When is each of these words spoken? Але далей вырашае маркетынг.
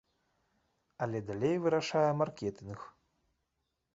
Але 1.07 1.19
далей 1.27 1.55
вырашае 1.67 2.09
маркетынг. 2.21 2.79